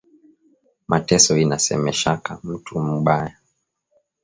Mateso 0.89 1.31
inasemeshaka 1.43 2.31
mutu 2.45 2.71
mabaya 2.85 3.35